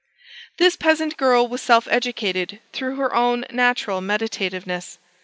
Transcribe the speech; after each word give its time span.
This 0.57 0.75
peasant 0.75 1.15
girl 1.15 1.47
was 1.47 1.61
self 1.61 1.87
educated 1.91 2.59
through 2.73 2.95
her 2.95 3.13
own 3.13 3.45
natural 3.51 4.01
meditativeness. 4.01 4.97